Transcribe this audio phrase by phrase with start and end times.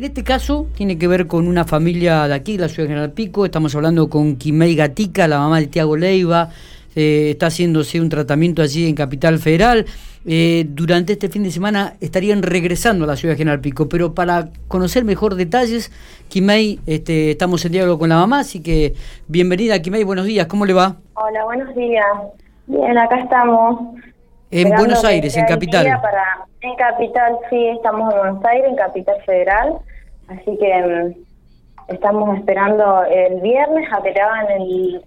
[0.00, 3.12] En este caso tiene que ver con una familia de aquí, la ciudad de General
[3.12, 3.44] Pico.
[3.44, 6.48] Estamos hablando con Quimei Gatica, la mamá de Tiago Leiva.
[6.96, 9.84] Eh, está haciéndose un tratamiento allí en Capital Federal.
[10.24, 14.14] Eh, durante este fin de semana estarían regresando a la ciudad de General Pico, pero
[14.14, 15.92] para conocer mejor detalles,
[16.30, 18.94] Quimei, este, estamos en diálogo con la mamá, así que
[19.28, 20.96] bienvenida Quimei, buenos días, ¿cómo le va?
[21.12, 22.06] Hola, buenos días.
[22.68, 23.80] Bien, acá estamos.
[24.50, 25.84] En Buenos Aires, en Capital.
[26.00, 29.78] Para, en Capital, sí, estamos en Buenos Aires, en Capital Federal.
[30.30, 34.46] Así que mm, estamos esperando el viernes a que le hagan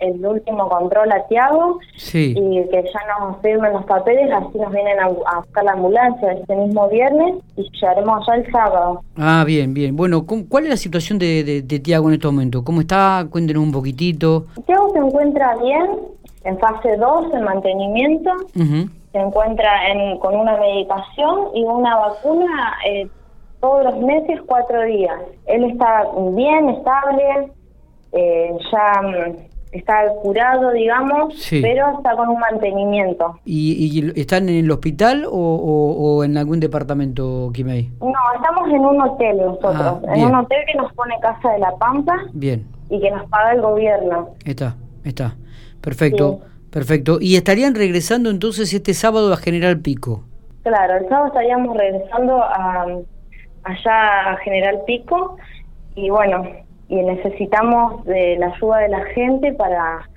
[0.00, 1.78] el, último control a Tiago
[2.12, 6.56] y que ya nos firmen los papeles, así nos vienen a, buscar la ambulancia este
[6.56, 9.02] mismo viernes y llegaremos allá el sábado.
[9.16, 9.96] Ah, bien, bien.
[9.96, 12.64] Bueno, ¿cuál es la situación de, de, Tiago en este momento?
[12.64, 13.24] ¿Cómo está?
[13.30, 14.46] Cuéntenos un poquitito.
[14.66, 15.86] Tiago se encuentra bien,
[16.44, 18.30] en fase 2, en mantenimiento
[19.12, 23.08] se encuentra en, con una medicación y una vacuna eh,
[23.62, 25.18] todos los meses, cuatro días.
[25.46, 27.52] Él está bien, estable,
[28.12, 29.36] eh, ya mm,
[29.70, 33.38] está curado, digamos, pero está con un mantenimiento.
[33.44, 37.88] ¿Y, están en el hospital o, en algún departamento, Kimei?
[38.00, 41.60] No, estamos en un hotel nosotros, ah, en un hotel que nos pone Casa de
[41.60, 42.16] la Pampa.
[42.32, 42.66] Bien.
[42.90, 44.30] Y que nos paga el gobierno.
[44.44, 45.36] Está, está.
[45.80, 46.40] Perfecto.
[46.70, 47.18] Perfecto.
[47.20, 50.24] ¿Y estarían regresando entonces este sábado a General Pico?
[50.62, 52.86] Claro, el sábado estaríamos regresando a,
[53.64, 55.36] allá a General Pico
[55.94, 56.44] y bueno,
[56.88, 60.08] y necesitamos de la ayuda de la gente para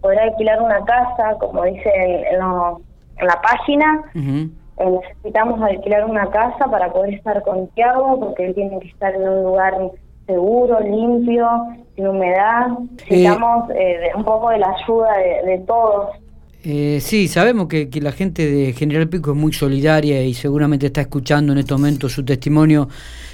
[0.00, 4.02] poder alquilar una casa, como dice en, la página.
[4.14, 9.14] Eh, necesitamos alquilar una casa para poder estar con Tiago, porque él tiene que estar
[9.14, 9.74] en un lugar
[10.26, 11.48] seguro, limpio,
[11.94, 12.68] sin humedad.
[12.92, 15.12] Necesitamos eh, un poco de la ayuda
[15.44, 16.16] de, todos.
[16.64, 20.86] Eh, sí, sabemos que, que, la gente de General Pico es muy solidaria y seguramente
[20.86, 22.88] está escuchando en este momento su testimonio.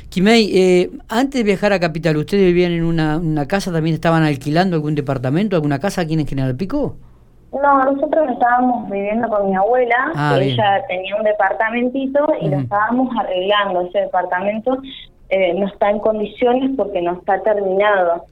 [0.09, 3.71] Quimei, eh, antes de viajar a Capital, ¿ustedes vivían en una, una, casa?
[3.71, 6.97] ¿También estaban alquilando algún departamento, alguna casa aquí en General Pico?
[7.53, 13.09] No, nosotros estábamos viviendo con mi abuela, ah, ella tenía un departamentito y lo estábamos
[13.19, 14.79] arreglando, ese departamento
[15.31, 18.25] eh, no está en condiciones porque no está terminado.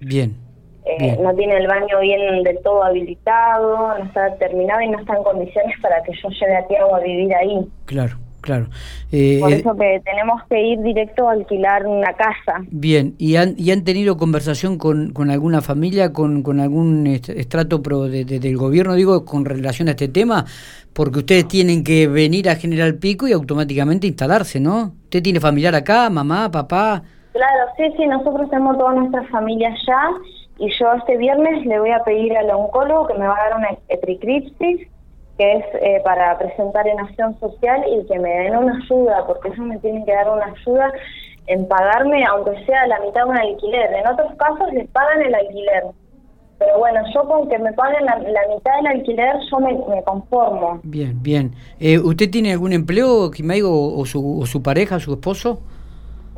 [0.87, 1.19] Eh.
[1.21, 5.25] No tiene el baño bien del todo habilitado, no está terminado y no está en
[5.25, 7.67] condiciones para que yo lleve a Tiago a vivir ahí.
[7.87, 8.17] Claro.
[8.47, 8.67] Claro.
[9.11, 12.61] Eh, Por eso que tenemos que ir directo a alquilar una casa.
[12.71, 17.83] Bien, ¿y han, y han tenido conversación con, con alguna familia, con, con algún estrato
[17.83, 20.45] pro de, del gobierno, digo, con relación a este tema?
[20.93, 24.93] Porque ustedes tienen que venir a General Pico y automáticamente instalarse, ¿no?
[25.03, 27.03] ¿Usted tiene familiar acá, mamá, papá?
[27.33, 30.21] Claro, sí, sí, nosotros tenemos toda nuestra familia allá
[30.59, 33.57] y yo este viernes le voy a pedir al oncólogo que me va a dar
[33.59, 34.89] una epicripsis
[35.37, 39.49] que es eh, para presentar en acción social y que me den una ayuda, porque
[39.49, 40.91] ellos me tienen que dar una ayuda
[41.47, 43.93] en pagarme, aunque sea la mitad de un alquiler.
[43.93, 45.85] En otros casos les pagan el alquiler.
[46.59, 50.81] Pero bueno, yo con que me paguen la, mitad del alquiler, yo me, conformo.
[50.85, 51.53] Bien, bien.
[51.79, 55.61] Eh, ¿Usted tiene algún empleo, Kimaigo, o, o, su, o su pareja, su esposo?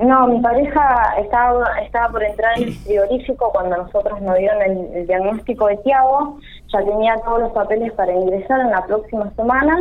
[0.00, 4.62] No, mi pareja estaba, estaba por entrar en el frigorífico cuando nosotros nos dieron
[4.94, 6.38] el, diagnóstico de Tiago.
[6.72, 9.78] Ya tenía todos los papeles para ingresar en la próxima semana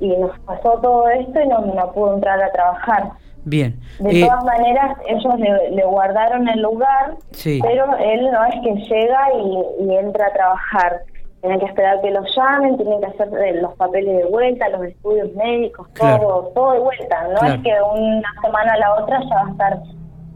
[0.00, 3.12] y nos pasó todo esto y no, no pudo entrar a trabajar.
[3.46, 3.78] Bien.
[4.00, 5.34] De eh, todas maneras, ellos
[5.70, 9.20] le, guardaron el lugar, pero él no es que llega
[9.78, 11.02] y entra a trabajar
[11.44, 14.82] tienen que esperar que los llamen, tienen que hacer eh, los papeles de vuelta, los
[14.86, 17.28] estudios médicos, todo, todo de vuelta.
[17.38, 19.82] No es que una semana a la otra ya va a estar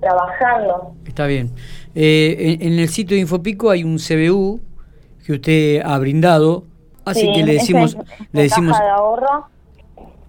[0.00, 0.92] trabajando.
[1.06, 1.50] Está bien.
[1.94, 4.60] Eh, en, el sitio de Infopico hay un CBU
[5.24, 6.64] que usted ha brindado,
[7.06, 7.96] así que le decimos,
[8.32, 9.46] le decimos, de ahorro.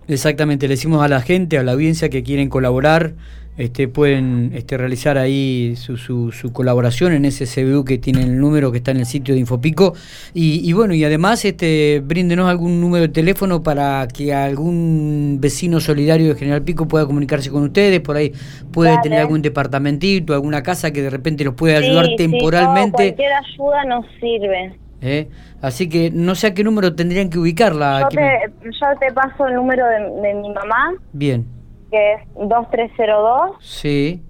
[0.07, 3.15] exactamente, le decimos a la gente, a la audiencia que quieren colaborar
[3.59, 8.71] este, pueden este, realizar ahí su, su, colaboración en ese CBU que tiene el número
[8.71, 9.93] que está en el sitio de Infopico.
[10.33, 16.29] Y, bueno, y además este, bríndenos algún número de teléfono para que algún vecino solidario
[16.29, 17.99] de General Pico pueda comunicarse con ustedes.
[17.99, 18.31] Por ahí
[18.71, 23.13] puede tener algún departamentito, alguna casa que de repente los pueda ayudar temporalmente.
[23.13, 24.79] cualquier ayuda nos sirve.
[25.01, 25.27] ¿Eh?
[25.61, 28.03] Así que no sé a qué número tendrían que ubicarla.
[28.03, 30.93] Yo, te, yo te paso el número de, de mi mamá.
[31.11, 31.58] Bien
[31.89, 33.57] que es 2302.
[33.61, 34.23] Sí.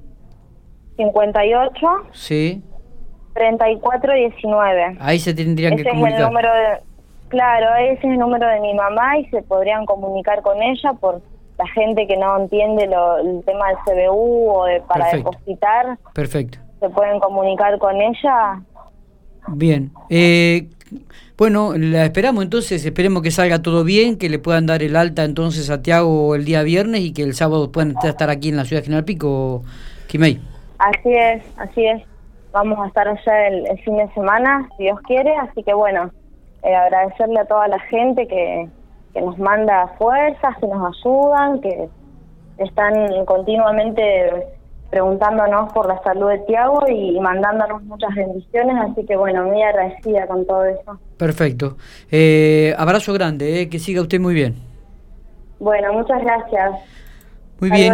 [0.97, 1.87] 58.
[2.11, 2.63] Sí.
[3.33, 4.97] 3419.
[4.99, 6.11] Ahí se tendrían que comunicar.
[6.13, 6.79] Es el número de,
[7.29, 11.21] claro, ese es el número de mi mamá y se podrían comunicar con ella por
[11.57, 15.97] la gente que no entiende lo, el tema del CBU o de, para depositar.
[16.13, 16.57] Perfecto.
[16.79, 18.61] Se pueden comunicar con ella.
[19.49, 19.91] Bien.
[20.09, 20.67] Eh,
[21.37, 25.23] bueno, la esperamos entonces, esperemos que salga todo bien, que le puedan dar el alta
[25.23, 28.65] entonces a Tiago el día viernes y que el sábado puedan estar aquí en la
[28.65, 29.63] ciudad de General Pico,
[30.07, 30.39] Quimei.
[30.79, 32.03] Así es, así es.
[32.51, 36.11] Vamos a estar allá el, fin de semana, si Dios quiere, así que bueno,
[36.63, 38.67] eh, agradecerle a toda la gente que,
[39.13, 41.89] que nos manda fuerzas, que nos ayudan, que
[42.57, 44.58] están continuamente
[44.89, 50.27] preguntándonos por la salud de Tiago y mandándonos muchas bendiciones, así que bueno, muy agradecida
[50.27, 50.99] con todo eso.
[51.17, 51.77] Perfecto.
[52.11, 54.55] Eh, abrazo grande, eh, que siga usted muy bien.
[55.59, 56.71] Bueno, muchas gracias.
[57.59, 57.93] Muy bien.